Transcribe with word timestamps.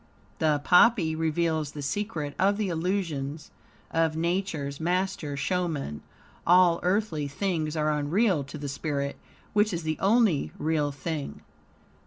The 0.39 0.59
poppy 0.63 1.15
reveals 1.15 1.73
the 1.73 1.83
secret 1.83 2.33
of 2.39 2.57
the 2.57 2.69
illusions 2.69 3.51
of 3.91 4.17
Nature's 4.17 4.79
master 4.79 5.37
showman. 5.37 6.01
All 6.47 6.79
earthly 6.81 7.27
things 7.27 7.75
are 7.77 7.91
unreal 7.91 8.43
to 8.45 8.57
the 8.57 8.67
spirit, 8.67 9.15
which 9.53 9.71
is 9.71 9.83
the 9.83 9.99
only 9.99 10.53
real 10.57 10.91
thing. 10.91 11.41